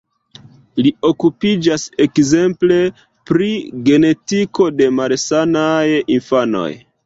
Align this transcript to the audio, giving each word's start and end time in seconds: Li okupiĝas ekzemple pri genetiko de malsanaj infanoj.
Li 0.85 0.91
okupiĝas 1.09 1.85
ekzemple 2.07 2.79
pri 3.31 3.53
genetiko 3.91 4.69
de 4.81 4.91
malsanaj 5.03 5.87
infanoj. 6.19 6.69